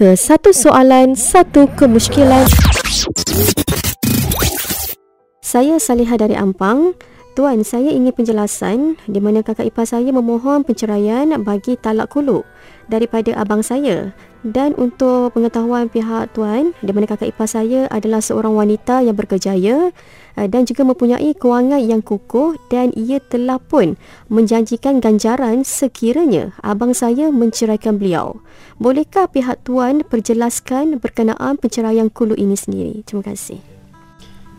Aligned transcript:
ke 0.00 0.16
satu 0.16 0.48
soalan 0.48 1.12
satu 1.12 1.68
kemusykilan. 1.76 2.48
Saya 5.44 5.76
Salihah 5.76 6.16
dari 6.16 6.32
Ampang. 6.40 6.96
Tuan, 7.40 7.64
saya 7.64 7.88
ingin 7.88 8.12
penjelasan 8.12 9.00
di 9.08 9.16
mana 9.16 9.40
kakak 9.40 9.72
ipar 9.72 9.88
saya 9.88 10.12
memohon 10.12 10.60
penceraian 10.60 11.24
bagi 11.40 11.72
talak 11.80 12.12
kuluk 12.12 12.44
daripada 12.92 13.32
abang 13.32 13.64
saya. 13.64 14.12
Dan 14.44 14.76
untuk 14.76 15.32
pengetahuan 15.32 15.88
pihak 15.88 16.36
tuan, 16.36 16.76
di 16.84 16.92
mana 16.92 17.08
kakak 17.08 17.32
ipar 17.32 17.48
saya 17.48 17.88
adalah 17.88 18.20
seorang 18.20 18.52
wanita 18.52 19.00
yang 19.00 19.16
berkejaya 19.16 19.88
eh, 20.36 20.48
dan 20.52 20.68
juga 20.68 20.84
mempunyai 20.84 21.32
kewangan 21.32 21.80
yang 21.80 22.04
kukuh 22.04 22.60
dan 22.68 22.92
ia 22.92 23.24
telah 23.24 23.56
pun 23.56 23.96
menjanjikan 24.28 25.00
ganjaran 25.00 25.64
sekiranya 25.64 26.52
abang 26.60 26.92
saya 26.92 27.32
menceraikan 27.32 27.96
beliau. 27.96 28.36
Bolehkah 28.76 29.32
pihak 29.32 29.64
tuan 29.64 30.04
perjelaskan 30.04 31.00
berkenaan 31.00 31.56
penceraian 31.56 32.12
kuluk 32.12 32.36
ini 32.36 32.52
sendiri? 32.52 33.00
Terima 33.08 33.24
kasih. 33.24 33.79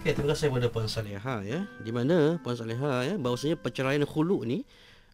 Okay, 0.02 0.18
terima 0.18 0.34
kasih 0.34 0.50
kepada 0.50 0.66
Puan 0.74 0.90
Saleha 0.90 1.46
ya. 1.46 1.70
Di 1.78 1.94
mana 1.94 2.42
Puan 2.42 2.58
Saleha 2.58 3.06
ya 3.06 3.22
bahawasanya 3.22 3.54
perceraian 3.54 4.02
khulu 4.02 4.42
ni 4.50 4.66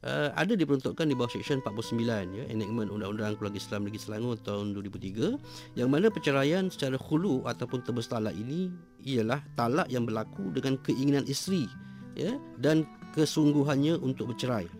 uh, 0.07 0.31
ada 0.31 0.55
diperuntukkan 0.55 1.03
di 1.03 1.11
bawah 1.11 1.27
Seksyen 1.27 1.59
49 1.59 2.07
ya 2.07 2.47
Enactment 2.47 2.95
Undang-Undang 2.95 3.35
Keluarga 3.35 3.59
Islam 3.59 3.83
Negeri 3.83 3.99
Selangor 3.99 4.39
tahun 4.47 4.71
2003 4.79 5.75
yang 5.75 5.91
mana 5.91 6.07
perceraian 6.07 6.71
secara 6.71 6.95
khulu 6.95 7.43
ataupun 7.43 7.83
tebus 7.83 8.07
talak 8.07 8.31
ini 8.31 8.71
ialah 9.03 9.43
talak 9.59 9.91
yang 9.91 10.07
berlaku 10.07 10.55
dengan 10.55 10.79
keinginan 10.79 11.27
isteri 11.27 11.67
ya 12.15 12.39
dan 12.55 12.87
kesungguhannya 13.11 13.99
untuk 13.99 14.31
bercerai. 14.31 14.71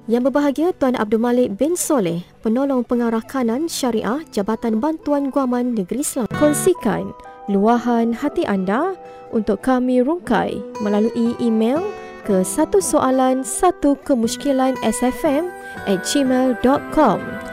Yang 0.05 0.31
berbahagia 0.31 0.72
Tuan 0.78 0.95
Abdul 0.95 1.19
Malik 1.19 1.59
bin 1.59 1.75
Soleh, 1.75 2.23
penolong 2.45 2.88
pengarah 2.88 3.25
kanan 3.25 3.67
syariah 3.67 4.23
Jabatan 4.31 4.80
Bantuan 4.80 5.33
Guaman 5.33 5.75
Negeri 5.75 6.06
Islam. 6.06 6.30
Kongsikan 6.39 7.11
luahan 7.50 8.14
hati 8.14 8.45
anda 8.45 8.94
untuk 9.33 9.66
kami 9.66 10.06
rungkai 10.06 10.62
melalui 10.79 11.35
email 11.41 11.81
ke 12.23 12.46
satu 12.46 12.78
soalan 12.78 13.41
satu 13.41 13.97
kemusykilan 14.06 14.78
sfm 14.85 15.50
at 15.90 16.06
gmail.com. 16.06 17.48